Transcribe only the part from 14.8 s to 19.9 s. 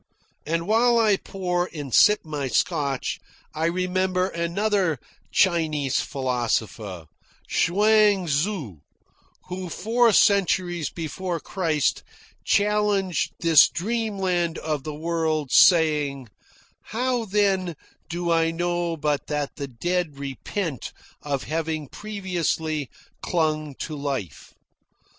the world, saying: "How then do I know but that the